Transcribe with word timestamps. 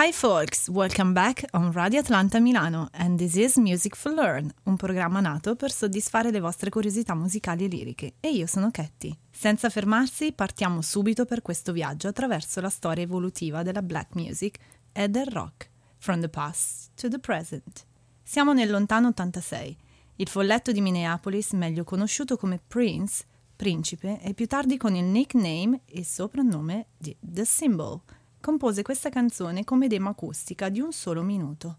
Hi 0.00 0.12
folks, 0.12 0.68
welcome 0.68 1.12
back 1.12 1.44
on 1.54 1.72
Radio 1.72 1.98
Atlanta 1.98 2.38
Milano 2.38 2.86
and 2.92 3.18
this 3.18 3.34
is 3.34 3.56
Music 3.56 3.96
for 3.96 4.12
Learn, 4.12 4.48
un 4.66 4.76
programma 4.76 5.18
nato 5.18 5.56
per 5.56 5.72
soddisfare 5.72 6.30
le 6.30 6.38
vostre 6.38 6.70
curiosità 6.70 7.16
musicali 7.16 7.64
e 7.64 7.66
liriche. 7.66 8.14
E 8.20 8.30
io 8.30 8.46
sono 8.46 8.70
Ketty. 8.70 9.12
Senza 9.28 9.68
fermarsi, 9.68 10.30
partiamo 10.30 10.82
subito 10.82 11.24
per 11.24 11.42
questo 11.42 11.72
viaggio 11.72 12.06
attraverso 12.06 12.60
la 12.60 12.68
storia 12.68 13.02
evolutiva 13.02 13.64
della 13.64 13.82
black 13.82 14.14
music 14.14 14.58
e 14.92 15.08
del 15.08 15.26
rock, 15.26 15.68
from 15.96 16.20
the 16.20 16.28
past 16.28 16.90
to 16.94 17.08
the 17.08 17.18
present. 17.18 17.84
Siamo 18.22 18.52
nel 18.52 18.70
lontano 18.70 19.08
86. 19.08 19.76
Il 20.14 20.28
folletto 20.28 20.70
di 20.70 20.80
Minneapolis, 20.80 21.54
meglio 21.54 21.82
conosciuto 21.82 22.36
come 22.36 22.60
Prince, 22.64 23.24
principe, 23.56 24.20
e 24.22 24.32
più 24.32 24.46
tardi 24.46 24.76
con 24.76 24.94
il 24.94 25.06
nickname 25.06 25.80
e 25.86 26.04
soprannome 26.04 26.86
di 26.96 27.16
The 27.18 27.44
Symbol– 27.44 28.00
compose 28.48 28.80
questa 28.80 29.10
canzone 29.10 29.62
come 29.62 29.88
demo 29.88 30.08
acustica 30.08 30.70
di 30.70 30.80
un 30.80 30.90
solo 30.90 31.20
minuto. 31.22 31.78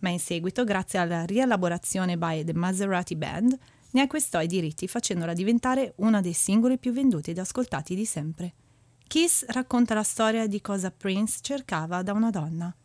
Ma 0.00 0.10
in 0.10 0.18
seguito, 0.18 0.62
grazie 0.62 0.98
alla 0.98 1.24
rielaborazione 1.24 2.18
by 2.18 2.44
The 2.44 2.52
Maserati 2.52 3.16
Band, 3.16 3.58
ne 3.92 4.00
acquistò 4.02 4.42
i 4.42 4.46
diritti 4.46 4.86
facendola 4.88 5.32
diventare 5.32 5.94
uno 5.96 6.20
dei 6.20 6.34
singoli 6.34 6.76
più 6.76 6.92
venduti 6.92 7.30
ed 7.30 7.38
ascoltati 7.38 7.94
di 7.94 8.04
sempre. 8.04 8.52
Kiss 9.06 9.46
racconta 9.46 9.94
la 9.94 10.02
storia 10.02 10.46
di 10.46 10.60
cosa 10.60 10.90
Prince 10.90 11.38
cercava 11.40 12.02
da 12.02 12.12
una 12.12 12.28
donna. 12.28 12.76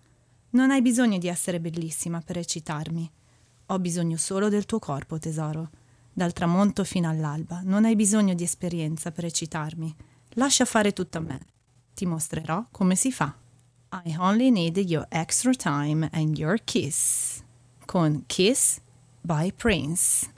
Non 0.52 0.72
hai 0.72 0.81
bisogno 0.81 1.17
di 1.17 1.28
essere 1.28 1.59
bellissima 1.59 2.22
per 2.22 2.38
eccitarmi. 2.38 3.12
Ho 3.66 3.80
bisogno 3.80 4.16
solo 4.16 4.48
del 4.48 4.64
tuo 4.64 4.80
corpo, 4.80 5.20
tesoro. 5.20 5.70
Dal 6.14 6.31
tramonto 6.31 6.86
fino 6.86 7.09
all'alba. 7.09 7.59
Non 7.62 7.84
hai 7.84 7.98
bisogno 7.98 8.36
di 8.36 8.44
esperienza 8.45 9.12
per 9.12 9.25
eccitarmi. 9.25 9.94
Lascia 10.36 10.64
fare 10.64 10.94
tutto 10.94 11.17
a 11.17 11.22
me. 11.22 11.39
Ti 11.94 12.05
mostrerò 12.05 12.66
come 12.72 12.95
si 12.95 13.12
fa. 13.12 13.36
I 14.05 14.16
only 14.18 14.52
need 14.52 14.77
your 14.77 15.05
extra 15.09 15.54
time 15.54 16.09
and 16.14 16.38
your 16.38 16.58
kiss. 16.64 17.44
Con 17.86 18.23
Kiss 18.28 18.80
by 19.22 19.52
Prince. 19.52 20.30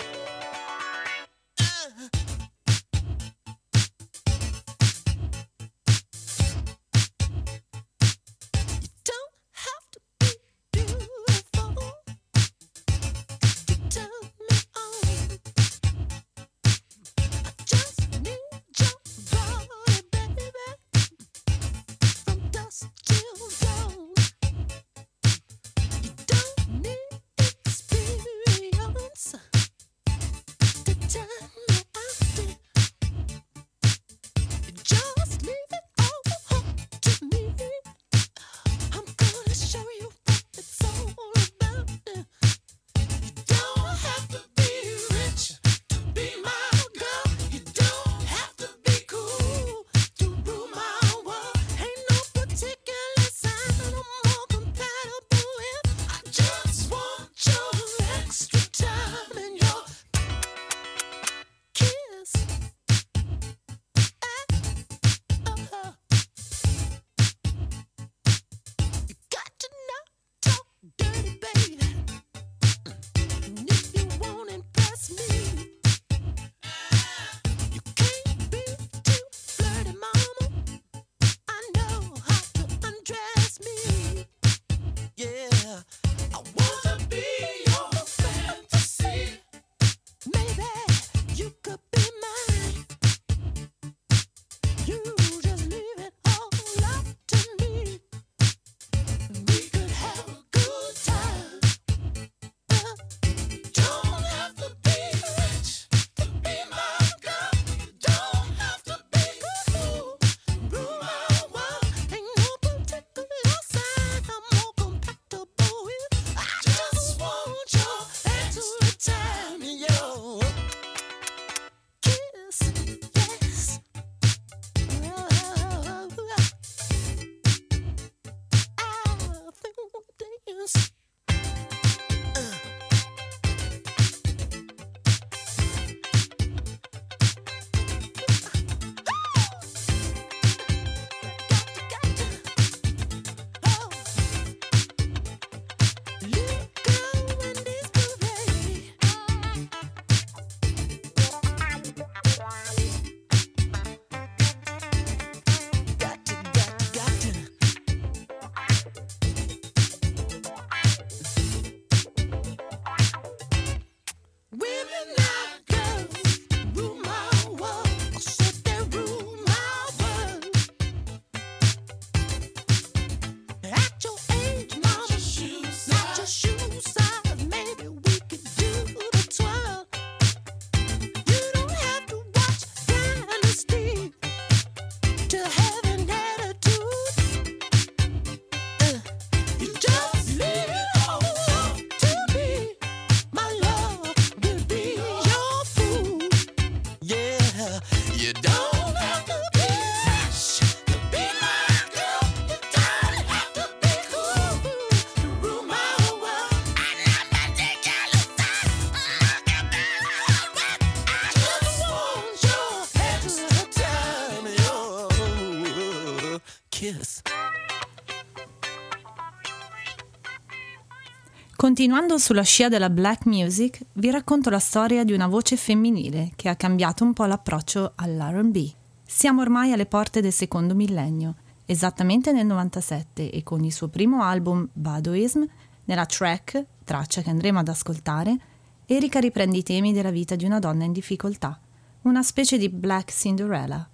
Continuando 221.64 222.18
sulla 222.18 222.42
scia 222.42 222.68
della 222.68 222.90
black 222.90 223.26
music, 223.26 223.86
vi 223.94 224.12
racconto 224.12 224.50
la 224.50 224.60
storia 224.60 225.06
di 225.06 225.14
una 225.14 225.28
voce 225.28 225.56
femminile 225.56 226.34
che 226.36 226.50
ha 226.50 226.58
cambiato 226.58 227.06
un 227.06 227.14
po' 227.14 227.24
l'approccio 227.24 227.94
all'RB. 227.96 228.58
Siamo 229.06 229.40
ormai 229.40 229.72
alle 229.72 229.86
porte 229.86 230.20
del 230.20 230.34
secondo 230.34 230.76
millennio 230.76 231.36
esattamente 231.66 232.34
nel 232.34 232.46
97 232.48 233.32
e 233.32 233.44
con 233.44 233.64
il 233.64 233.72
suo 233.72 233.88
primo 233.88 234.24
album 234.24 234.68
Badoism, 234.74 235.46
nella 235.86 236.06
track, 236.06 236.66
traccia 236.84 237.22
che 237.22 237.30
andremo 237.30 237.60
ad 237.60 237.70
ascoltare, 237.70 238.38
Erika 238.86 239.22
riprende 239.22 239.56
i 239.56 239.64
temi 239.64 239.94
della 239.94 240.12
vita 240.12 240.36
di 240.36 240.44
una 240.44 240.60
donna 240.60 240.84
in 240.84 240.92
difficoltà, 240.92 241.58
una 242.02 242.24
specie 242.24 242.58
di 242.58 242.68
Black 242.68 243.10
Cinderella. 243.14 243.88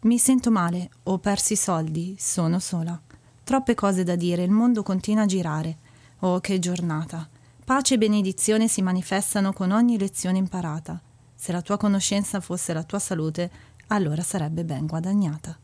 Mi 0.00 0.18
sento 0.18 0.50
male, 0.50 0.90
ho 1.04 1.18
perso 1.18 1.54
i 1.54 1.56
soldi, 1.56 2.14
sono 2.18 2.58
sola. 2.58 3.00
Troppe 3.42 3.74
cose 3.74 4.04
da 4.04 4.16
dire, 4.16 4.42
il 4.42 4.50
mondo 4.50 4.82
continua 4.82 5.22
a 5.22 5.26
girare. 5.26 5.78
Oh, 6.26 6.40
che 6.40 6.58
giornata! 6.58 7.28
Pace 7.64 7.94
e 7.94 7.98
benedizione 7.98 8.66
si 8.66 8.82
manifestano 8.82 9.52
con 9.52 9.70
ogni 9.70 9.96
lezione 9.96 10.38
imparata. 10.38 11.00
Se 11.32 11.52
la 11.52 11.62
tua 11.62 11.76
conoscenza 11.76 12.40
fosse 12.40 12.72
la 12.72 12.82
tua 12.82 12.98
salute, 12.98 13.48
allora 13.88 14.22
sarebbe 14.22 14.64
ben 14.64 14.86
guadagnata. 14.86 15.56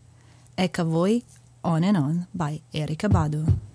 Ecco 0.54 0.80
a 0.80 0.84
voi 0.84 1.20
On 1.62 1.82
and 1.82 1.96
On 1.96 2.26
by 2.30 2.62
Erika 2.70 3.08
Badu. 3.08 3.71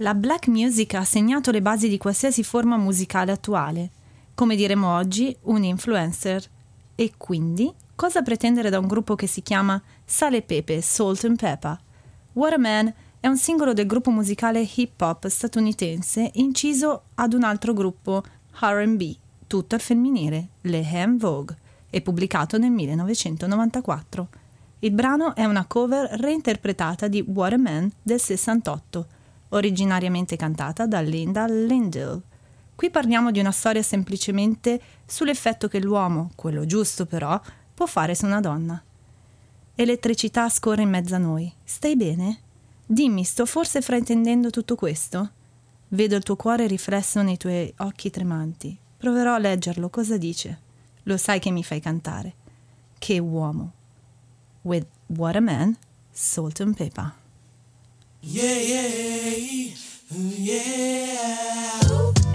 La 0.00 0.14
black 0.14 0.46
music 0.46 0.94
ha 0.94 1.02
segnato 1.02 1.50
le 1.50 1.60
basi 1.60 1.88
di 1.88 1.98
qualsiasi 1.98 2.44
forma 2.44 2.76
musicale 2.76 3.32
attuale, 3.32 3.90
come 4.32 4.54
diremo 4.54 4.94
oggi 4.94 5.36
un 5.42 5.64
influencer. 5.64 6.40
E 6.94 7.14
quindi, 7.16 7.72
cosa 7.96 8.22
pretendere 8.22 8.70
da 8.70 8.78
un 8.78 8.86
gruppo 8.86 9.16
che 9.16 9.26
si 9.26 9.42
chiama 9.42 9.82
Sale 10.04 10.42
Pepe, 10.42 10.80
Salt 10.82 11.24
and 11.24 11.36
Pepper? 11.36 11.76
What 12.34 12.60
è 13.18 13.26
un 13.26 13.36
singolo 13.36 13.72
del 13.72 13.86
gruppo 13.86 14.12
musicale 14.12 14.64
hip 14.72 15.00
hop 15.00 15.26
statunitense 15.26 16.30
inciso 16.34 17.02
ad 17.16 17.32
un 17.32 17.42
altro 17.42 17.72
gruppo 17.72 18.22
RB, 18.60 19.02
tutto 19.48 19.74
al 19.74 19.80
femminile, 19.80 20.48
le 20.60 20.88
Ham 20.92 21.18
Vogue, 21.18 21.56
e 21.90 22.00
pubblicato 22.02 22.56
nel 22.56 22.70
1994. 22.70 24.28
Il 24.78 24.92
brano 24.92 25.34
è 25.34 25.44
una 25.44 25.66
cover 25.66 26.08
reinterpretata 26.20 27.08
di 27.08 27.20
What 27.26 27.52
a 27.54 27.58
Man 27.58 27.90
del 28.00 28.20
68 28.20 29.16
originariamente 29.50 30.36
cantata 30.36 30.86
da 30.86 31.00
Linda 31.00 31.46
Lindell. 31.46 32.22
Qui 32.74 32.90
parliamo 32.90 33.30
di 33.30 33.40
una 33.40 33.50
storia 33.50 33.82
semplicemente 33.82 34.80
sull'effetto 35.04 35.68
che 35.68 35.80
l'uomo, 35.80 36.30
quello 36.34 36.64
giusto 36.64 37.06
però, 37.06 37.40
può 37.74 37.86
fare 37.86 38.14
su 38.14 38.24
una 38.24 38.40
donna. 38.40 38.82
Elettricità 39.74 40.48
scorre 40.48 40.82
in 40.82 40.90
mezzo 40.90 41.14
a 41.14 41.18
noi. 41.18 41.52
Stai 41.64 41.96
bene? 41.96 42.40
Dimmi, 42.84 43.24
sto 43.24 43.46
forse 43.46 43.80
fraintendendo 43.80 44.50
tutto 44.50 44.74
questo? 44.74 45.30
Vedo 45.88 46.16
il 46.16 46.22
tuo 46.22 46.36
cuore 46.36 46.66
riflesso 46.66 47.22
nei 47.22 47.36
tuoi 47.36 47.72
occhi 47.78 48.10
tremanti. 48.10 48.78
Proverò 48.96 49.34
a 49.34 49.38
leggerlo. 49.38 49.88
Cosa 49.88 50.16
dice? 50.16 50.60
Lo 51.04 51.16
sai 51.16 51.38
che 51.38 51.50
mi 51.50 51.62
fai 51.62 51.80
cantare. 51.80 52.34
Che 52.98 53.18
uomo. 53.18 53.72
With 54.62 54.86
What 55.06 55.36
a 55.36 55.40
Man, 55.40 55.76
Salt 56.10 56.60
and 56.60 56.74
Pepper. 56.74 57.17
Yeah, 58.20 58.52
yeah, 58.52 59.74
yeah. 60.10 62.27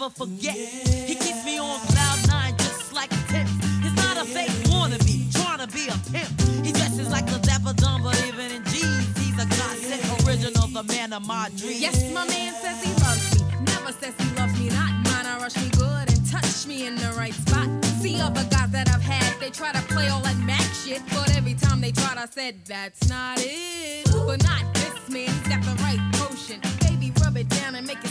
never 0.00 0.10
forget. 0.10 0.56
He 0.56 1.14
keeps 1.14 1.44
me 1.44 1.58
on 1.58 1.78
cloud 1.80 2.28
nine 2.28 2.56
just 2.56 2.92
like 2.94 3.12
a 3.12 3.22
tip. 3.28 3.46
He's 3.82 3.94
not 3.96 4.16
a 4.16 4.24
fake 4.24 4.50
wannabe, 4.72 5.30
trying 5.32 5.58
to 5.58 5.66
be 5.74 5.88
a 5.88 5.96
pimp. 6.10 6.30
He 6.64 6.72
dresses 6.72 7.10
like 7.10 7.30
a 7.30 7.38
dapper 7.40 7.74
dumb, 7.74 8.02
but 8.02 8.16
even 8.26 8.50
in 8.50 8.64
jeans, 8.64 9.18
he's 9.18 9.34
a 9.34 9.46
godsend 9.46 10.26
original, 10.26 10.68
the 10.68 10.84
man 10.84 11.12
of 11.12 11.26
my 11.26 11.50
dreams. 11.56 11.80
Yes, 11.80 12.12
my 12.14 12.26
man 12.28 12.54
says 12.54 12.82
he 12.82 12.92
loves 13.04 13.42
me, 13.42 13.64
never 13.66 13.92
says 13.92 14.14
he 14.18 14.34
loves 14.36 14.58
me 14.58 14.68
not. 14.70 14.92
Mine, 15.04 15.26
I 15.26 15.38
rush 15.38 15.56
me 15.56 15.68
good 15.76 16.08
and 16.08 16.30
touch 16.30 16.66
me 16.66 16.86
in 16.86 16.96
the 16.96 17.12
right 17.18 17.34
spot. 17.34 17.68
See 18.00 18.20
other 18.20 18.44
guys 18.44 18.70
that 18.70 18.88
I've 18.88 19.02
had, 19.02 19.38
they 19.38 19.50
try 19.50 19.72
to 19.72 19.82
play 19.92 20.08
all 20.08 20.22
that 20.22 20.38
Mac 20.38 20.62
shit, 20.82 21.02
but 21.10 21.36
every 21.36 21.54
time 21.54 21.82
they 21.82 21.92
tried, 21.92 22.16
I 22.16 22.26
said 22.26 22.54
that's 22.64 23.08
not 23.08 23.38
it. 23.40 24.06
But 24.26 24.42
not 24.44 24.64
this 24.72 25.10
man, 25.10 25.28
he's 25.28 25.48
got 25.48 25.62
the 25.62 25.76
right 25.82 26.00
potion. 26.14 26.60
Baby, 26.80 27.12
rub 27.22 27.36
it 27.36 27.50
down 27.50 27.74
and 27.74 27.86
make 27.86 28.02
it 28.02 28.09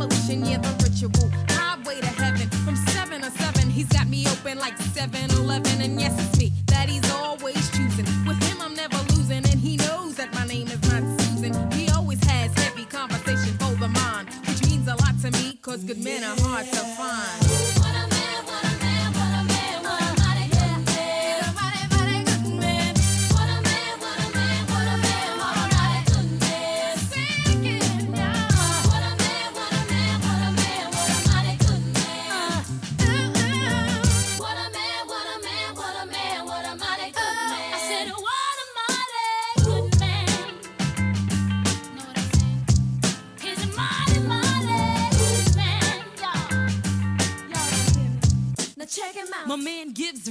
lotion. 0.00 0.44
Yeah, 0.44 0.58
the 0.58 0.72
ritual. 0.82 1.30
Highway 1.50 2.00
to 2.00 2.06
heaven. 2.06 2.48
From 2.64 2.76
seven 2.76 3.22
to 3.22 3.30
seven, 3.30 3.70
he's 3.70 3.88
got 3.88 4.08
me 4.08 4.26
open 4.28 4.58
like 4.58 4.76
7 4.78 5.30
Eleven. 5.30 5.80
And 5.82 6.00
yes, 6.00 6.14
it's 6.18 6.38
me 6.38 6.52
that 6.66 6.88
he's 6.88 7.08
always 7.12 7.70
choosing. 7.70 8.06
With 8.26 8.42
him, 8.48 8.58
I'm 8.60 8.74
never 8.74 8.98
losing. 9.14 9.44
And 9.50 9.58
he 9.60 9.76
knows 9.76 10.14
that 10.16 10.32
my 10.34 10.46
name 10.46 10.68
is 10.68 10.82
not 10.90 11.02
Susan. 11.20 11.52
He 11.72 11.88
always 11.90 12.22
has 12.24 12.52
heavy 12.54 12.84
conversation 12.84 13.52
for 13.58 13.74
the 13.76 13.88
mind, 13.88 14.28
which 14.48 14.64
means 14.66 14.86
a 14.88 14.96
lot 14.96 15.14
to 15.22 15.30
me, 15.32 15.58
cause 15.62 15.84
good 15.84 16.02
men 16.02 16.24
are 16.24 16.38
hard 16.40 16.66
to 16.66 16.82
find. 16.96 17.49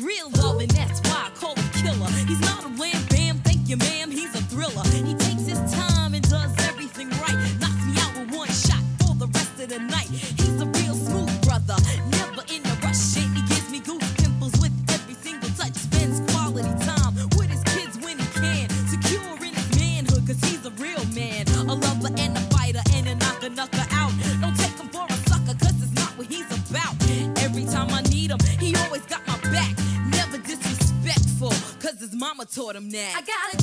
Real 0.03 0.29
love, 0.31 0.58
next. 32.91 33.17
I 33.17 33.21
gotta 33.21 33.58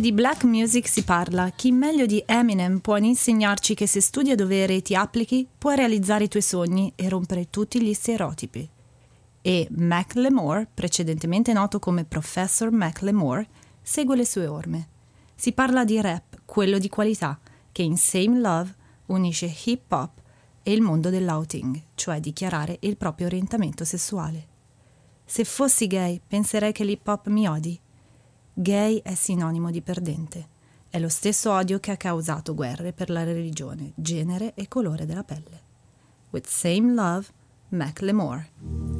Di 0.00 0.12
black 0.12 0.44
music 0.44 0.88
si 0.88 1.04
parla, 1.04 1.50
chi 1.50 1.72
meglio 1.72 2.06
di 2.06 2.22
Eminem 2.24 2.78
può 2.78 2.96
insegnarci 2.96 3.74
che 3.74 3.86
se 3.86 4.00
studi 4.00 4.30
a 4.30 4.34
dovere 4.34 4.76
e 4.76 4.80
ti 4.80 4.94
applichi, 4.94 5.46
puoi 5.58 5.76
realizzare 5.76 6.24
i 6.24 6.28
tuoi 6.28 6.42
sogni 6.42 6.90
e 6.96 7.06
rompere 7.10 7.50
tutti 7.50 7.82
gli 7.82 7.92
stereotipi. 7.92 8.66
E 9.42 9.68
Macklemore, 9.72 10.66
precedentemente 10.72 11.52
noto 11.52 11.78
come 11.78 12.06
Professor 12.06 12.70
Macklemore, 12.70 13.46
segue 13.82 14.16
le 14.16 14.24
sue 14.24 14.46
orme. 14.46 14.88
Si 15.34 15.52
parla 15.52 15.84
di 15.84 16.00
rap, 16.00 16.40
quello 16.46 16.78
di 16.78 16.88
qualità, 16.88 17.38
che 17.70 17.82
in 17.82 17.98
Same 17.98 18.38
Love 18.40 18.74
unisce 19.08 19.54
hip 19.66 19.92
hop 19.92 20.12
e 20.62 20.72
il 20.72 20.80
mondo 20.80 21.10
dell'outing, 21.10 21.78
cioè 21.94 22.20
dichiarare 22.20 22.78
il 22.80 22.96
proprio 22.96 23.26
orientamento 23.26 23.84
sessuale. 23.84 24.46
Se 25.26 25.44
fossi 25.44 25.86
gay, 25.86 26.18
penserei 26.26 26.72
che 26.72 26.84
l'hip 26.84 27.06
hop 27.06 27.26
mi 27.28 27.46
odi. 27.46 27.78
Gay 28.60 29.00
è 29.02 29.14
sinonimo 29.14 29.70
di 29.70 29.80
perdente. 29.80 30.48
È 30.90 30.98
lo 30.98 31.08
stesso 31.08 31.50
odio 31.50 31.80
che 31.80 31.92
ha 31.92 31.96
causato 31.96 32.54
guerre 32.54 32.92
per 32.92 33.08
la 33.08 33.24
religione, 33.24 33.92
genere 33.94 34.52
e 34.52 34.68
colore 34.68 35.06
della 35.06 35.24
pelle. 35.24 35.62
With 36.28 36.46
Same 36.46 36.92
Love, 36.92 37.26
Macklemore. 37.70 38.50
When 38.60 38.99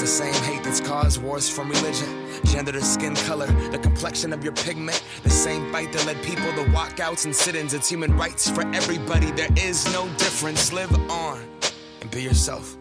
It's 0.00 0.08
the 0.08 0.24
same 0.24 0.42
hate 0.44 0.62
that's 0.62 0.80
caused 0.80 1.20
wars 1.20 1.50
from 1.50 1.70
religion, 1.70 2.24
gender 2.44 2.70
to 2.70 2.80
skin 2.80 3.16
color, 3.16 3.48
the 3.72 3.78
complexion 3.78 4.32
of 4.32 4.44
your 4.44 4.52
pigment. 4.52 5.02
The 5.24 5.30
same 5.30 5.72
fight 5.72 5.92
that 5.92 6.06
led 6.06 6.22
people 6.22 6.52
to 6.52 6.70
walkouts 6.70 7.24
and 7.24 7.34
sit 7.34 7.56
ins. 7.56 7.74
It's 7.74 7.88
human 7.88 8.16
rights 8.16 8.48
for 8.48 8.60
everybody. 8.72 9.32
There 9.32 9.48
is 9.56 9.92
no 9.92 10.06
difference. 10.10 10.72
Live 10.72 10.94
on 11.10 11.44
and 12.00 12.08
be 12.12 12.22
yourself. 12.22 12.76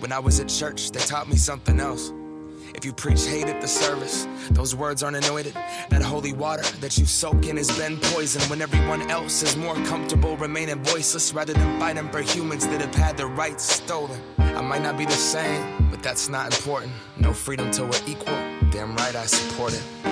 When 0.00 0.12
I 0.12 0.18
was 0.18 0.40
at 0.40 0.50
church, 0.50 0.90
they 0.90 1.00
taught 1.00 1.26
me 1.26 1.36
something 1.36 1.80
else. 1.80 2.12
If 2.74 2.84
you 2.84 2.92
preach 2.92 3.24
hate 3.24 3.46
at 3.46 3.62
the 3.62 3.68
service, 3.68 4.28
those 4.50 4.74
words 4.74 5.02
aren't 5.02 5.24
anointed. 5.24 5.54
That 5.88 6.02
holy 6.02 6.34
water 6.34 6.64
that 6.80 6.98
you 6.98 7.06
soak 7.06 7.46
in 7.46 7.56
has 7.56 7.74
been 7.78 7.96
poisoned 7.96 8.44
when 8.50 8.60
everyone 8.60 9.10
else 9.10 9.42
is 9.42 9.56
more 9.56 9.76
comfortable 9.86 10.36
remaining 10.36 10.84
voiceless 10.84 11.32
rather 11.32 11.54
than 11.54 11.80
fighting 11.80 12.10
for 12.10 12.20
humans 12.20 12.66
that 12.66 12.82
have 12.82 12.94
had 12.94 13.16
their 13.16 13.28
rights 13.28 13.64
stolen. 13.64 14.20
I 14.54 14.60
might 14.60 14.82
not 14.82 14.98
be 14.98 15.04
the 15.04 15.12
same, 15.12 15.88
but 15.90 16.02
that's 16.02 16.28
not 16.28 16.54
important. 16.54 16.92
No 17.16 17.32
freedom 17.32 17.70
till 17.70 17.86
we're 17.86 18.06
equal. 18.06 18.34
Damn 18.70 18.94
right 18.96 19.16
I 19.16 19.26
support 19.26 19.72
it. 19.72 20.11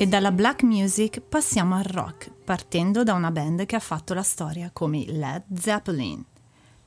E 0.00 0.06
dalla 0.06 0.32
black 0.32 0.62
music 0.62 1.20
passiamo 1.20 1.74
al 1.74 1.84
rock, 1.84 2.30
partendo 2.30 3.02
da 3.02 3.12
una 3.12 3.30
band 3.30 3.66
che 3.66 3.76
ha 3.76 3.80
fatto 3.80 4.14
la 4.14 4.22
storia 4.22 4.70
come 4.72 4.96
i 4.96 5.12
Led 5.12 5.42
Zeppelin. 5.54 6.24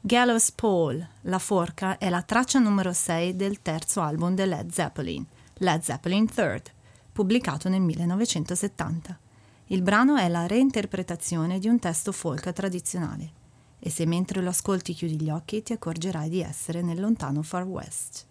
Gallows 0.02 0.52
Pole, 0.54 1.10
La 1.22 1.38
Forca, 1.38 2.00
è 2.00 2.10
la 2.10 2.24
traccia 2.24 2.58
numero 2.58 2.92
6 2.92 3.36
del 3.36 3.62
terzo 3.62 4.02
album 4.02 4.34
dei 4.34 4.48
Led 4.48 4.72
Zeppelin, 4.72 5.24
Led 5.58 5.82
Zeppelin 5.84 6.28
III, 6.36 6.64
pubblicato 7.12 7.70
nel 7.70 7.82
1970. 7.82 9.20
Il 9.68 9.84
brano 9.84 10.16
è 10.16 10.28
la 10.28 10.48
reinterpretazione 10.48 11.60
di 11.60 11.68
un 11.68 11.78
testo 11.78 12.12
folk 12.12 12.52
tradizionale 12.52 13.32
e 13.78 13.92
se 13.92 14.08
mentre 14.08 14.42
lo 14.42 14.50
ascolti 14.50 14.94
chiudi 14.94 15.22
gli 15.22 15.30
occhi 15.30 15.62
ti 15.62 15.72
accorgerai 15.72 16.30
di 16.30 16.42
essere 16.42 16.82
nel 16.82 17.00
lontano 17.00 17.44
Far 17.44 17.66
West. 17.66 18.26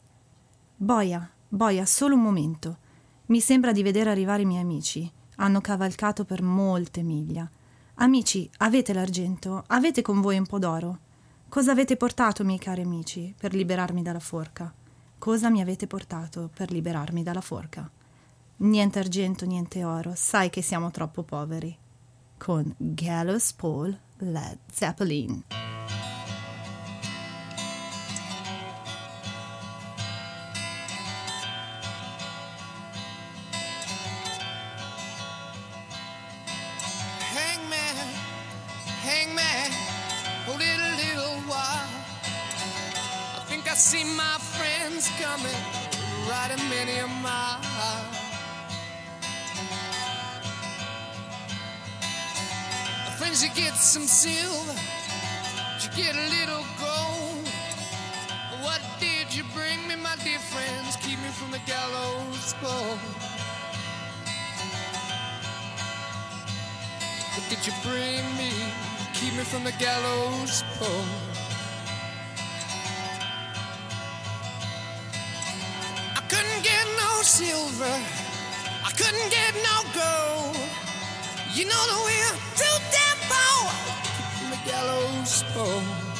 Boia, 0.74 1.30
boia, 1.46 1.86
solo 1.86 2.16
un 2.16 2.22
momento. 2.22 2.78
Mi 3.32 3.40
sembra 3.40 3.72
di 3.72 3.82
vedere 3.82 4.10
arrivare 4.10 4.42
i 4.42 4.44
miei 4.44 4.60
amici. 4.60 5.10
Hanno 5.36 5.62
cavalcato 5.62 6.26
per 6.26 6.42
molte 6.42 7.02
miglia. 7.02 7.48
Amici, 7.94 8.46
avete 8.58 8.92
l'argento? 8.92 9.64
Avete 9.68 10.02
con 10.02 10.20
voi 10.20 10.36
un 10.36 10.44
po' 10.44 10.58
d'oro? 10.58 10.98
Cosa 11.48 11.72
avete 11.72 11.96
portato, 11.96 12.44
miei 12.44 12.58
cari 12.58 12.82
amici, 12.82 13.34
per 13.34 13.54
liberarmi 13.54 14.02
dalla 14.02 14.18
forca? 14.18 14.70
Cosa 15.16 15.48
mi 15.48 15.62
avete 15.62 15.86
portato 15.86 16.50
per 16.52 16.70
liberarmi 16.70 17.22
dalla 17.22 17.40
forca? 17.40 17.90
Niente 18.56 18.98
argento, 18.98 19.46
niente 19.46 19.82
oro, 19.82 20.12
sai 20.14 20.50
che 20.50 20.60
siamo 20.60 20.90
troppo 20.90 21.22
poveri. 21.22 21.74
Con 22.36 22.70
Gallows 22.76 23.54
Paul 23.54 23.98
Led 24.18 24.58
Zeppelin. 24.70 25.42
What 67.34 67.48
did 67.48 67.66
you 67.66 67.72
bring 67.82 68.24
me? 68.36 68.52
Keep 69.14 69.36
me 69.36 69.44
from 69.44 69.64
the 69.64 69.72
gallows 69.72 70.62
pole. 70.76 71.04
I 76.14 76.20
couldn't 76.28 76.62
get 76.62 76.84
no 77.00 77.22
silver. 77.22 77.96
I 78.84 78.90
couldn't 78.98 79.30
get 79.30 79.54
no 79.64 79.76
gold. 79.96 80.58
You 81.54 81.64
know 81.64 81.82
that 81.90 82.00
we're 82.04 82.36
too 82.60 82.76
damn 82.92 83.18
poor. 83.32 83.70
From 84.36 84.50
the 84.50 84.60
gallows 84.70 85.42
pole. 85.54 86.11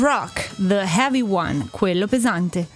Rock, 0.00 0.54
the 0.56 0.82
heavy 0.86 1.20
one, 1.20 1.68
quello 1.70 2.06
pesante. 2.06 2.66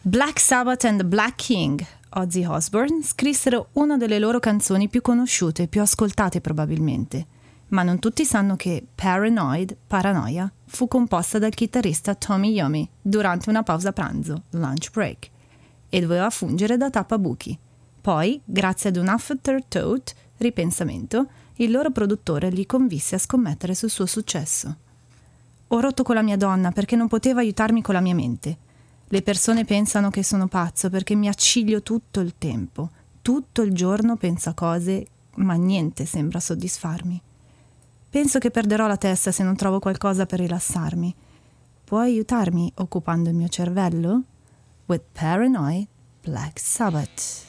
Black 0.00 0.40
Sabbath 0.40 0.84
and 0.84 0.98
the 0.98 1.04
Black 1.04 1.36
King, 1.36 1.86
Ozzy 2.10 2.44
Osbourne, 2.44 3.04
scrissero 3.04 3.68
una 3.74 3.96
delle 3.96 4.18
loro 4.18 4.40
canzoni 4.40 4.88
più 4.88 5.00
conosciute 5.00 5.68
più 5.68 5.80
ascoltate 5.80 6.40
probabilmente. 6.40 7.26
Ma 7.68 7.84
non 7.84 8.00
tutti 8.00 8.24
sanno 8.24 8.56
che 8.56 8.84
Paranoid, 8.92 9.76
Paranoia, 9.86 10.50
fu 10.66 10.88
composta 10.88 11.38
dal 11.38 11.54
chitarrista 11.54 12.16
Tommy 12.16 12.50
Yomi 12.50 12.90
durante 13.00 13.50
una 13.50 13.62
pausa 13.62 13.92
pranzo, 13.92 14.42
lunch 14.50 14.90
break, 14.90 15.30
e 15.88 16.00
doveva 16.00 16.28
fungere 16.28 16.76
da 16.76 16.90
tappabuchi. 16.90 17.56
Poi, 18.00 18.40
grazie 18.44 18.88
ad 18.88 18.96
un 18.96 19.06
afterthought, 19.06 20.12
ripensamento, 20.38 21.28
il 21.56 21.70
loro 21.70 21.92
produttore 21.92 22.50
li 22.50 22.66
convisse 22.66 23.14
a 23.14 23.18
scommettere 23.18 23.76
sul 23.76 23.90
suo 23.90 24.06
successo. 24.06 24.78
Ho 25.68 25.80
rotto 25.80 26.02
con 26.02 26.14
la 26.14 26.22
mia 26.22 26.36
donna 26.36 26.70
perché 26.70 26.96
non 26.96 27.08
poteva 27.08 27.40
aiutarmi 27.40 27.82
con 27.82 27.94
la 27.94 28.00
mia 28.00 28.14
mente. 28.14 28.56
Le 29.06 29.22
persone 29.22 29.64
pensano 29.64 30.10
che 30.10 30.22
sono 30.22 30.48
pazzo 30.48 30.88
perché 30.88 31.14
mi 31.14 31.28
acciglio 31.28 31.82
tutto 31.82 32.20
il 32.20 32.34
tempo. 32.38 32.90
Tutto 33.20 33.62
il 33.62 33.74
giorno 33.74 34.16
penso 34.16 34.48
a 34.48 34.54
cose, 34.54 35.06
ma 35.36 35.54
niente 35.54 36.06
sembra 36.06 36.40
soddisfarmi. 36.40 37.20
Penso 38.10 38.38
che 38.38 38.50
perderò 38.50 38.86
la 38.86 38.96
testa 38.96 39.30
se 39.30 39.42
non 39.42 39.56
trovo 39.56 39.78
qualcosa 39.78 40.24
per 40.24 40.38
rilassarmi. 40.40 41.14
Puoi 41.84 42.12
aiutarmi 42.12 42.72
occupando 42.76 43.28
il 43.28 43.34
mio 43.34 43.48
cervello? 43.48 44.22
With 44.86 45.04
Paranoid 45.12 45.86
Black 46.22 46.58
Sabbath. 46.58 47.47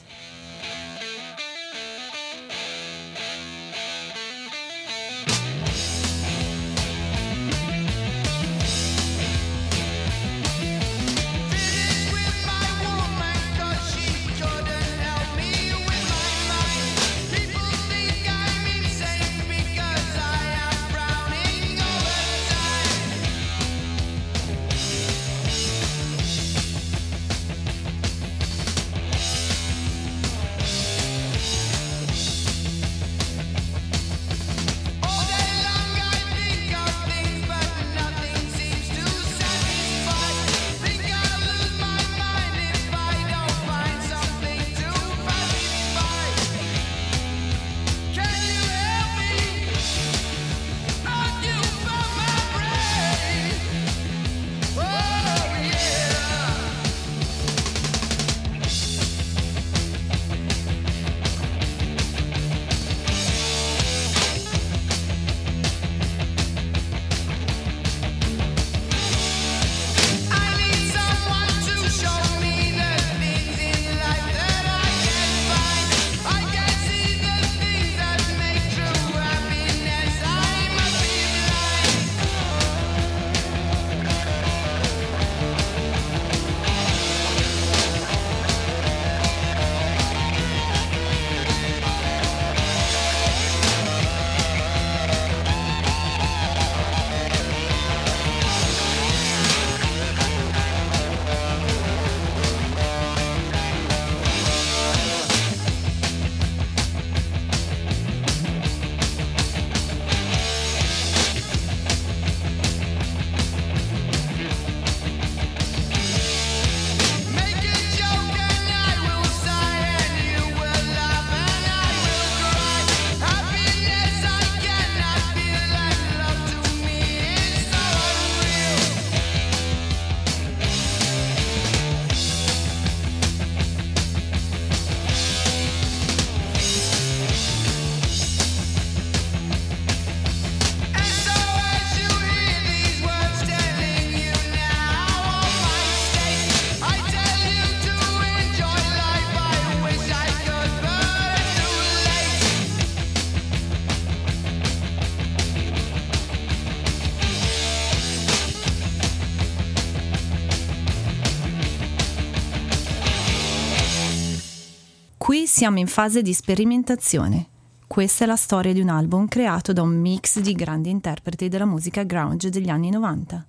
Siamo 165.60 165.78
in 165.78 165.88
fase 165.88 166.22
di 166.22 166.32
sperimentazione. 166.32 167.46
Questa 167.86 168.24
è 168.24 168.26
la 168.26 168.36
storia 168.36 168.72
di 168.72 168.80
un 168.80 168.88
album 168.88 169.28
creato 169.28 169.74
da 169.74 169.82
un 169.82 169.90
mix 169.90 170.38
di 170.40 170.54
grandi 170.54 170.88
interpreti 170.88 171.48
della 171.48 171.66
musica 171.66 172.02
grunge 172.02 172.48
degli 172.48 172.70
anni 172.70 172.88
90. 172.88 173.44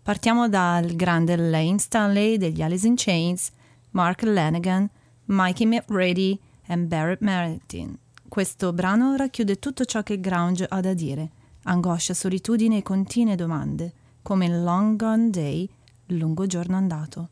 Partiamo 0.00 0.48
dal 0.48 0.94
grande 0.94 1.34
Lane 1.34 1.80
Stanley 1.80 2.36
degli 2.36 2.62
Alice 2.62 2.86
in 2.86 2.94
Chains, 2.96 3.50
Mark 3.90 4.22
Lanigan, 4.22 4.88
Mikey 5.24 5.66
McReady 5.66 6.38
e 6.64 6.78
Barrett 6.78 7.22
Martin. 7.22 7.98
Questo 8.28 8.72
brano 8.72 9.16
racchiude 9.16 9.58
tutto 9.58 9.84
ciò 9.84 10.04
che 10.04 10.12
il 10.12 10.20
grunge 10.20 10.64
ha 10.64 10.80
da 10.80 10.94
dire, 10.94 11.28
angoscia, 11.64 12.14
solitudine 12.14 12.76
e 12.76 12.82
continue 12.84 13.34
domande, 13.34 13.92
come 14.22 14.46
Long 14.46 14.94
Gone 14.94 15.30
Day, 15.30 15.68
lungo 16.06 16.46
giorno 16.46 16.76
andato. 16.76 17.30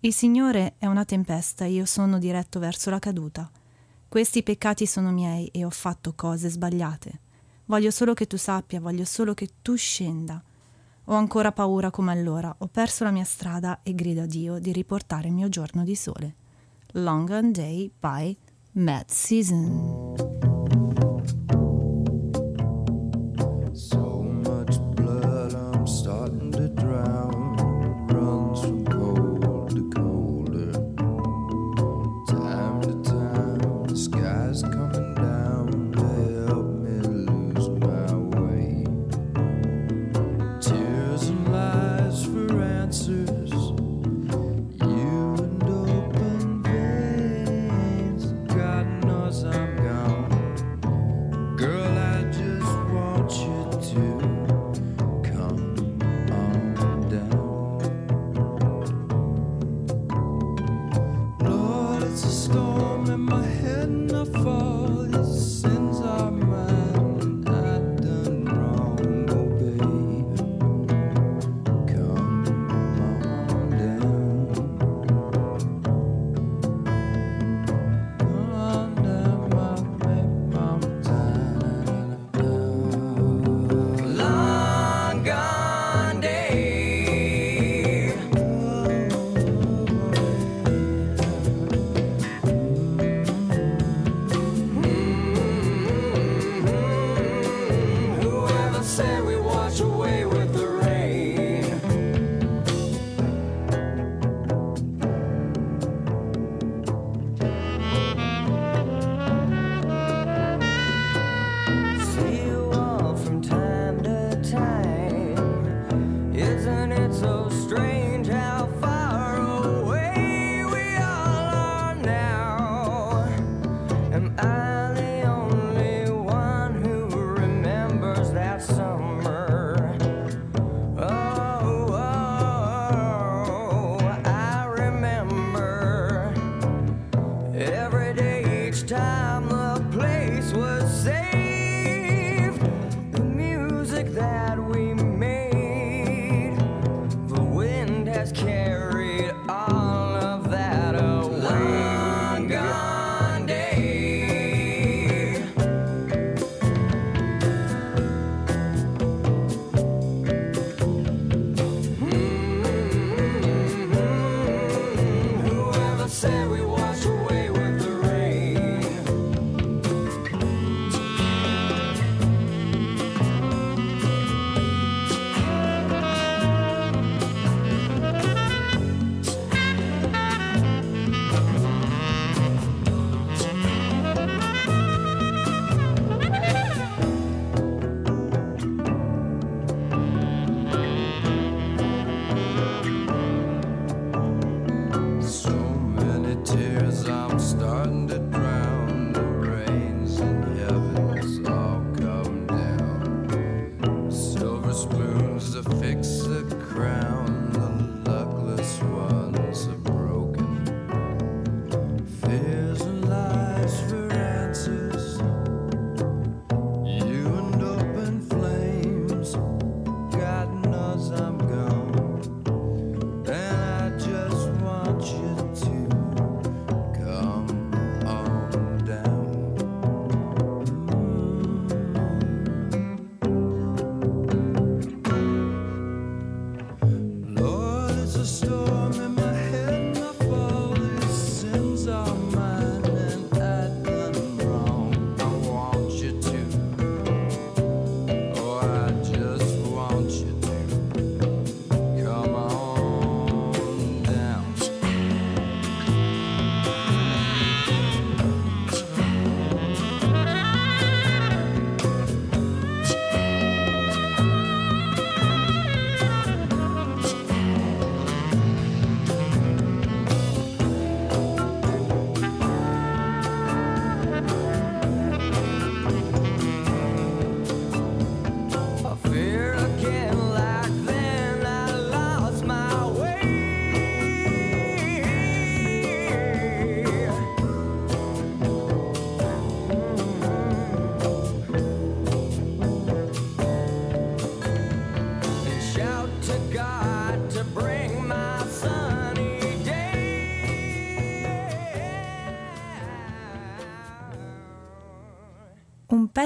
Il 0.00 0.14
Signore 0.14 0.74
è 0.78 0.86
una 0.86 1.04
tempesta 1.04 1.64
e 1.64 1.70
io 1.70 1.84
sono 1.84 2.20
diretto 2.20 2.60
verso 2.60 2.88
la 2.88 3.00
caduta. 3.00 3.50
Questi 4.06 4.44
peccati 4.44 4.86
sono 4.86 5.10
miei 5.10 5.48
e 5.48 5.64
ho 5.64 5.70
fatto 5.70 6.12
cose 6.14 6.48
sbagliate. 6.48 7.20
Voglio 7.64 7.90
solo 7.90 8.14
che 8.14 8.28
tu 8.28 8.36
sappia, 8.36 8.80
voglio 8.80 9.04
solo 9.04 9.34
che 9.34 9.48
tu 9.60 9.74
scenda. 9.74 10.40
Ho 11.06 11.14
ancora 11.14 11.50
paura 11.50 11.90
come 11.90 12.12
allora, 12.12 12.54
ho 12.56 12.68
perso 12.68 13.02
la 13.02 13.10
mia 13.10 13.24
strada 13.24 13.80
e 13.82 13.92
grido 13.96 14.22
a 14.22 14.26
Dio 14.26 14.60
di 14.60 14.72
riportare 14.72 15.26
il 15.26 15.34
mio 15.34 15.48
giorno 15.48 15.82
di 15.82 15.96
sole. 15.96 16.34
Long 16.92 17.26
Gone 17.26 17.50
Day 17.50 17.90
by 17.98 18.36
Matt 18.74 19.10
Season. 19.10 20.37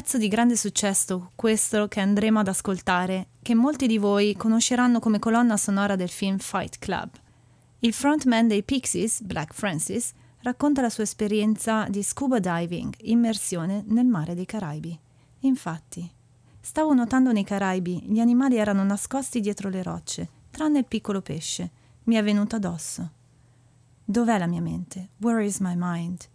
Pezzo 0.02 0.18
di 0.18 0.26
grande 0.26 0.56
successo, 0.56 1.30
questo 1.36 1.86
che 1.86 2.00
andremo 2.00 2.40
ad 2.40 2.48
ascoltare, 2.48 3.28
che 3.40 3.54
molti 3.54 3.86
di 3.86 3.98
voi 3.98 4.34
conosceranno 4.34 4.98
come 4.98 5.20
colonna 5.20 5.56
sonora 5.56 5.94
del 5.94 6.08
film 6.08 6.38
Fight 6.38 6.80
Club. 6.80 7.08
Il 7.78 7.92
frontman 7.92 8.48
dei 8.48 8.64
Pixies, 8.64 9.20
Black 9.20 9.54
Francis, 9.54 10.12
racconta 10.40 10.80
la 10.80 10.90
sua 10.90 11.04
esperienza 11.04 11.86
di 11.88 12.02
scuba 12.02 12.40
diving, 12.40 12.92
immersione 13.02 13.84
nel 13.86 14.06
mare 14.06 14.34
dei 14.34 14.44
Caraibi. 14.44 14.98
Infatti, 15.42 16.10
stavo 16.60 16.94
nuotando 16.94 17.30
nei 17.30 17.44
Caraibi, 17.44 18.02
gli 18.06 18.18
animali 18.18 18.56
erano 18.56 18.82
nascosti 18.82 19.38
dietro 19.38 19.68
le 19.68 19.84
rocce, 19.84 20.28
tranne 20.50 20.80
il 20.80 20.86
piccolo 20.86 21.20
pesce. 21.20 21.70
Mi 22.04 22.16
è 22.16 22.24
venuto 22.24 22.56
addosso. 22.56 23.08
Dov'è 24.04 24.36
la 24.36 24.48
mia 24.48 24.60
mente? 24.60 25.10
Where 25.18 25.44
is 25.44 25.60
my 25.60 25.74
mind? 25.76 26.26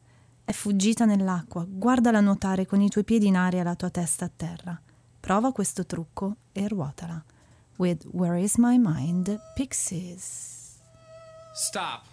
È 0.48 0.54
fuggita 0.54 1.04
nell'acqua, 1.04 1.66
guardala 1.68 2.22
nuotare 2.22 2.66
con 2.66 2.80
i 2.80 2.88
tuoi 2.88 3.04
piedi 3.04 3.28
in 3.28 3.36
aria 3.36 3.60
e 3.60 3.64
la 3.64 3.76
tua 3.76 3.90
testa 3.90 4.24
a 4.24 4.32
terra. 4.34 4.82
Prova 5.20 5.52
questo 5.52 5.86
trucco 5.86 6.38
e 6.54 6.70
ruotala. 6.70 7.22
With 7.76 8.06
Where 8.14 8.40
is 8.40 8.56
my 8.56 8.78
mind? 8.78 9.38
Pixies. 9.56 10.78
Stop. 11.54 12.06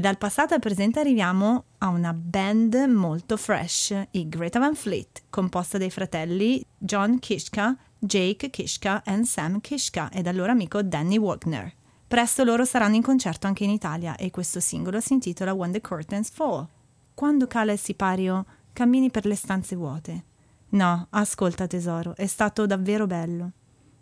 E 0.00 0.02
dal 0.02 0.16
passato 0.16 0.54
al 0.54 0.60
presente 0.60 0.98
arriviamo 0.98 1.64
a 1.76 1.88
una 1.88 2.14
band 2.14 2.74
molto 2.88 3.36
fresh, 3.36 3.94
i 4.12 4.30
Greta 4.30 4.58
Van 4.58 4.74
Fleet, 4.74 5.24
composta 5.28 5.76
dai 5.76 5.90
fratelli 5.90 6.64
John 6.78 7.18
Kishka, 7.18 7.76
Jake 7.98 8.48
Kishka 8.48 9.02
e 9.02 9.24
Sam 9.26 9.60
Kishka 9.60 10.08
e 10.08 10.22
dal 10.22 10.36
loro 10.36 10.52
amico 10.52 10.80
Danny 10.80 11.18
Wagner. 11.18 11.70
Presto 12.08 12.44
loro 12.44 12.64
saranno 12.64 12.94
in 12.94 13.02
concerto 13.02 13.46
anche 13.46 13.64
in 13.64 13.68
Italia 13.68 14.16
e 14.16 14.30
questo 14.30 14.58
singolo 14.58 15.00
si 15.00 15.12
intitola 15.12 15.52
When 15.52 15.72
the 15.72 15.82
Curtains 15.82 16.30
Fall. 16.30 16.66
Quando 17.12 17.46
cala 17.46 17.72
il 17.72 17.78
sipario, 17.78 18.46
cammini 18.72 19.10
per 19.10 19.26
le 19.26 19.34
stanze 19.34 19.76
vuote. 19.76 20.24
No, 20.70 21.08
ascolta 21.10 21.66
tesoro, 21.66 22.16
è 22.16 22.26
stato 22.26 22.64
davvero 22.64 23.06
bello. 23.06 23.50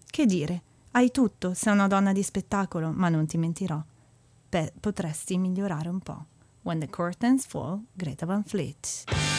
Che 0.07 0.27
dire, 0.27 0.63
hai 0.93 1.11
tutto, 1.11 1.55
sei 1.55 1.73
una 1.73 1.89
donna 1.89 2.13
di 2.13 2.23
spettacolo, 2.23 2.93
ma 2.93 3.09
non 3.09 3.27
ti 3.27 3.37
mentirò. 3.37 3.83
Beh, 4.51 4.73
potresti 4.81 5.37
migliorare 5.37 5.91
un 5.91 5.99
po'. 5.99 6.25
When 6.63 6.81
the 6.81 6.89
Curtains 6.89 7.45
Fall, 7.45 7.83
Greta 7.93 8.25
Van 8.25 8.43
Fleet. 8.45 9.38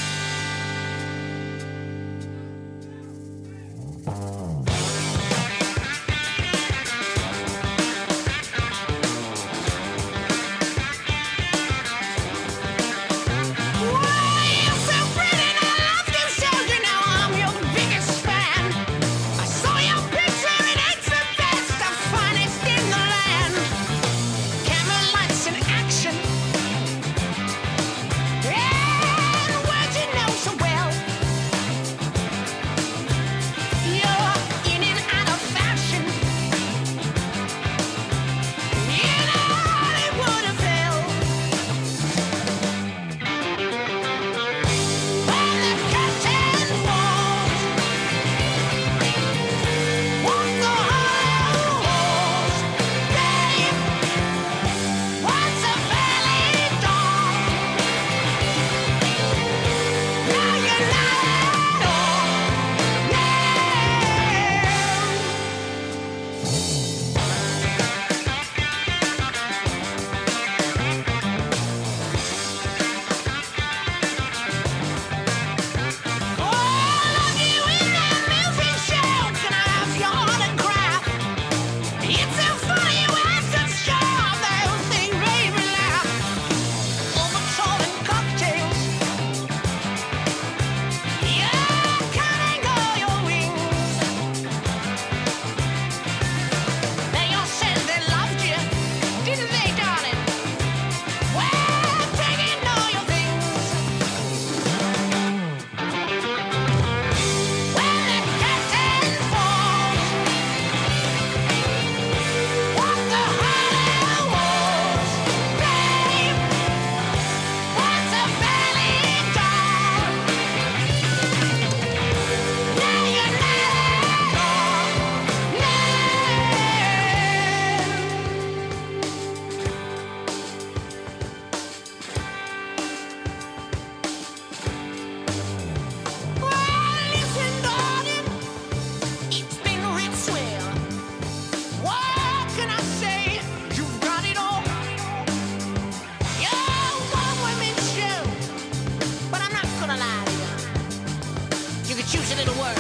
work? 152.60 152.76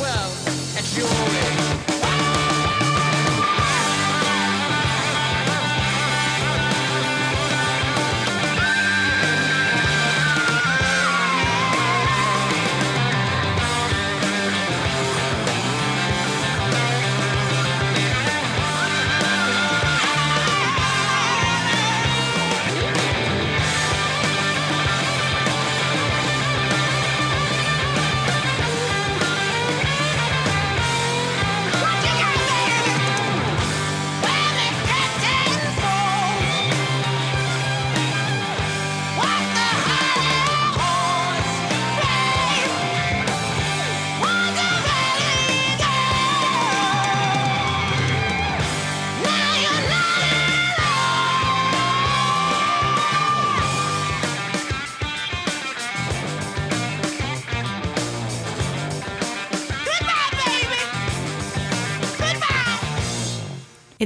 Well, 0.00 0.30
it's 0.76 0.96
your 0.96 1.43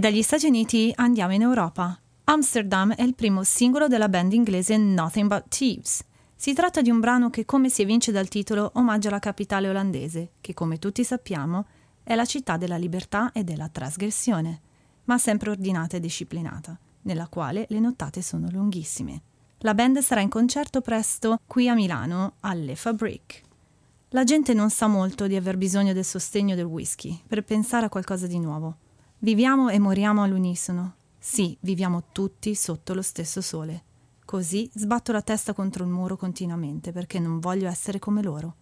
dagli 0.08 0.22
Stati 0.22 0.46
Uniti 0.46 0.90
andiamo 0.94 1.34
in 1.34 1.42
Europa. 1.42 2.00
Amsterdam 2.24 2.94
è 2.94 3.02
il 3.02 3.14
primo 3.14 3.44
singolo 3.44 3.88
della 3.88 4.08
band 4.08 4.32
inglese 4.32 4.78
Nothing 4.78 5.28
But 5.28 5.48
Thieves. 5.48 6.02
Si 6.34 6.54
tratta 6.54 6.80
di 6.80 6.88
un 6.88 6.98
brano 6.98 7.28
che, 7.28 7.44
come 7.44 7.68
si 7.68 7.82
evince 7.82 8.10
dal 8.10 8.26
titolo, 8.28 8.70
omaggia 8.76 9.10
la 9.10 9.18
capitale 9.18 9.68
olandese, 9.68 10.30
che 10.40 10.54
come 10.54 10.78
tutti 10.78 11.04
sappiamo 11.04 11.66
è 12.02 12.14
la 12.14 12.24
città 12.24 12.56
della 12.56 12.78
libertà 12.78 13.32
e 13.32 13.44
della 13.44 13.68
trasgressione, 13.68 14.60
ma 15.04 15.18
sempre 15.18 15.50
ordinata 15.50 15.98
e 15.98 16.00
disciplinata, 16.00 16.78
nella 17.02 17.28
quale 17.28 17.66
le 17.68 17.78
nottate 17.78 18.22
sono 18.22 18.48
lunghissime. 18.50 19.20
La 19.58 19.74
band 19.74 19.98
sarà 19.98 20.22
in 20.22 20.30
concerto 20.30 20.80
presto 20.80 21.38
qui 21.46 21.68
a 21.68 21.74
Milano, 21.74 22.36
alle 22.40 22.76
Fabrique. 22.76 23.42
La 24.12 24.24
gente 24.24 24.54
non 24.54 24.70
sa 24.70 24.86
molto 24.86 25.26
di 25.26 25.36
aver 25.36 25.58
bisogno 25.58 25.92
del 25.92 26.06
sostegno 26.06 26.54
del 26.54 26.64
whisky 26.64 27.20
per 27.26 27.44
pensare 27.44 27.84
a 27.84 27.90
qualcosa 27.90 28.26
di 28.26 28.38
nuovo. 28.38 28.78
Viviamo 29.20 29.68
e 29.68 29.80
moriamo 29.80 30.22
all'unisono. 30.22 30.94
Sì, 31.18 31.56
viviamo 31.62 32.04
tutti 32.12 32.54
sotto 32.54 32.94
lo 32.94 33.02
stesso 33.02 33.40
sole. 33.40 33.82
Così 34.24 34.70
sbatto 34.72 35.10
la 35.10 35.22
testa 35.22 35.54
contro 35.54 35.82
il 35.82 35.90
muro 35.90 36.16
continuamente 36.16 36.92
perché 36.92 37.18
non 37.18 37.40
voglio 37.40 37.66
essere 37.66 37.98
come 37.98 38.22
loro. 38.22 38.54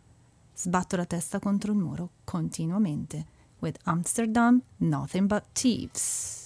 Sbatto 0.55 0.97
la 0.97 1.05
testa 1.05 1.39
contro 1.41 1.73
il 1.73 1.79
muro 1.79 2.11
continuamente. 2.25 3.27
With 3.59 3.77
Amsterdam, 3.85 4.63
nothing 4.79 5.27
but 5.27 5.45
thieves. 5.53 6.45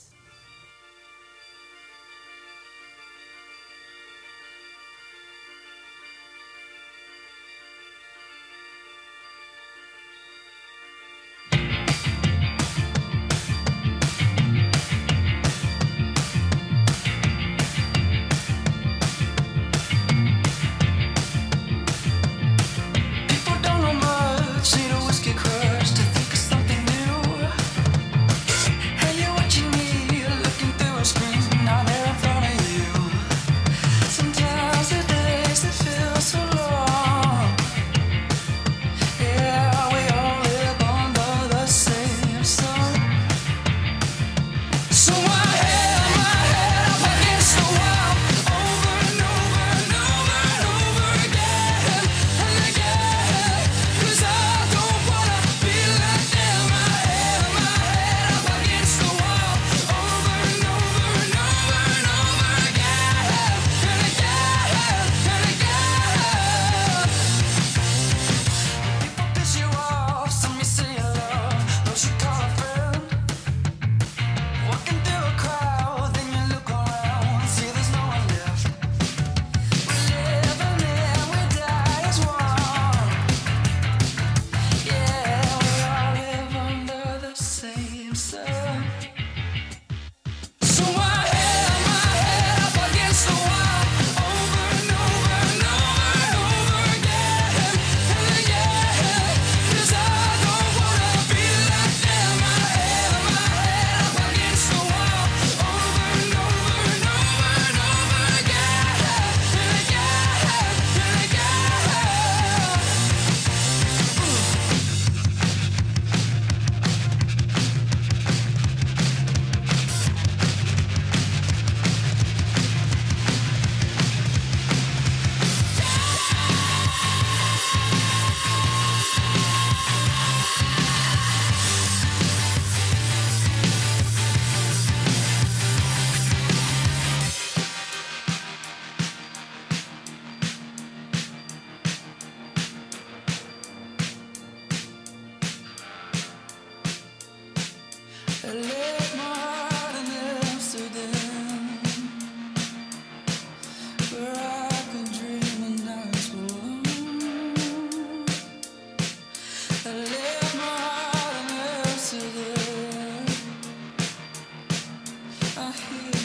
I 165.71 165.73
hit 165.73 166.20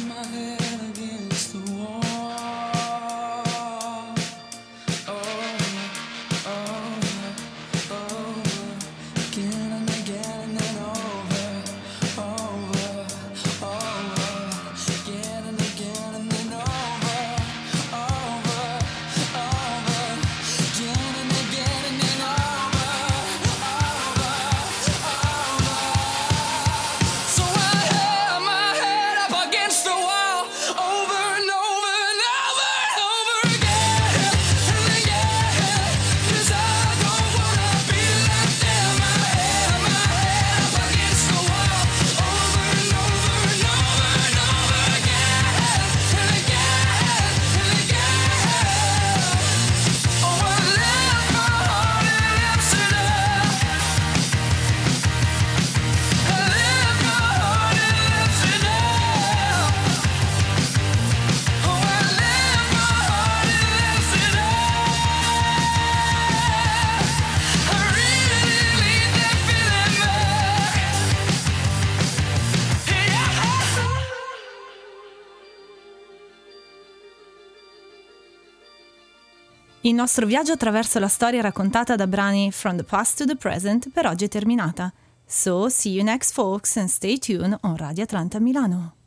Il 79.95 80.01
nostro 80.01 80.25
viaggio 80.25 80.51
attraverso 80.51 80.99
la 80.99 81.07
storia 81.07 81.39
raccontata 81.39 81.95
da 81.95 82.05
brani 82.05 82.51
From 82.51 82.75
the 82.75 82.83
Past 82.83 83.19
to 83.19 83.25
the 83.25 83.37
Present 83.37 83.91
per 83.91 84.05
oggi 84.05 84.25
è 84.25 84.27
terminata. 84.27 84.91
So 85.25 85.69
see 85.69 85.93
you 85.93 86.03
next 86.03 86.33
folks 86.33 86.75
and 86.75 86.89
stay 86.89 87.17
tuned 87.17 87.57
on 87.61 87.77
Radio 87.77 88.03
Atlanta 88.03 88.41
Milano. 88.41 89.04